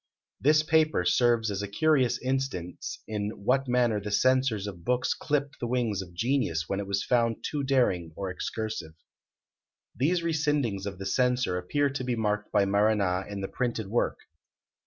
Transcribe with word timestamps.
This 0.39 0.63
paper 0.63 1.05
serves 1.05 1.51
as 1.51 1.61
a 1.61 1.67
curious 1.67 2.17
instance 2.23 3.03
in 3.07 3.45
what 3.45 3.67
manner 3.67 4.01
the 4.01 4.09
censors 4.09 4.65
of 4.65 4.83
books 4.83 5.13
clipped 5.13 5.59
the 5.59 5.67
wings 5.67 6.01
of 6.01 6.15
genius 6.15 6.63
when 6.67 6.79
it 6.79 6.87
was 6.87 7.03
found 7.03 7.45
too 7.47 7.61
daring 7.63 8.11
or 8.15 8.31
excursive. 8.31 8.93
These 9.95 10.21
rescindings 10.23 10.87
of 10.87 10.97
the 10.97 11.05
Censor 11.05 11.55
appear 11.55 11.91
to 11.91 12.03
be 12.03 12.15
marked 12.15 12.51
by 12.51 12.65
Marana 12.65 13.25
in 13.29 13.41
the 13.41 13.47
printed 13.47 13.89
work. 13.89 14.17